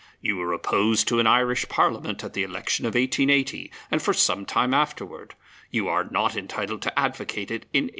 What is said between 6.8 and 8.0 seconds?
to advocate it in 1886."